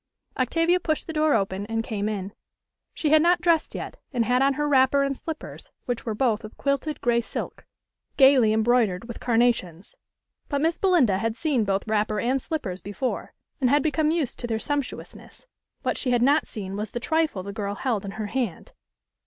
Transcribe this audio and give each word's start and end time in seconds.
Octavia 0.35 0.79
pushed 0.79 1.05
the 1.05 1.13
door 1.13 1.35
open, 1.35 1.67
and 1.67 1.83
came 1.83 2.09
in. 2.09 2.33
She 2.91 3.11
had 3.11 3.21
not 3.21 3.39
dressed 3.39 3.75
yet, 3.75 3.97
and 4.11 4.25
had 4.25 4.41
on 4.41 4.53
her 4.55 4.67
wrapper 4.67 5.03
and 5.03 5.15
slippers, 5.15 5.69
which 5.85 6.07
were 6.07 6.15
both 6.15 6.43
of 6.43 6.57
quilted 6.57 6.99
gray 7.01 7.21
silk, 7.21 7.67
gayly 8.17 8.51
embroidered 8.51 9.07
with 9.07 9.19
carnations. 9.19 9.93
But 10.49 10.61
Miss 10.61 10.79
Belinda 10.79 11.19
had 11.19 11.37
seen 11.37 11.65
both 11.65 11.87
wrapper 11.87 12.19
and 12.19 12.41
slippers 12.41 12.81
before, 12.81 13.35
and 13.59 13.69
had 13.69 13.83
become 13.83 14.09
used 14.09 14.39
to 14.39 14.47
their 14.47 14.57
sumptuousness: 14.57 15.45
what 15.83 15.99
she 15.99 16.09
had 16.09 16.23
not 16.23 16.47
seen 16.47 16.75
was 16.75 16.89
the 16.89 16.99
trifle 16.99 17.43
the 17.43 17.53
girl 17.53 17.75
held 17.75 18.03
in 18.03 18.11
her 18.17 18.25
hand. 18.25 18.73